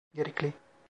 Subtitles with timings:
[0.13, 0.53] Gerekli.